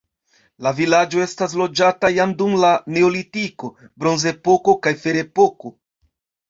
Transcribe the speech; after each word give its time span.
La 0.67 0.71
vilaĝo 0.79 1.21
estis 1.25 1.53
loĝata 1.61 2.11
jam 2.15 2.33
dum 2.41 2.57
la 2.65 2.73
neolitiko, 2.97 3.73
bronzepoko 4.05 4.81
kaj 4.89 4.97
ferepoko. 5.07 5.79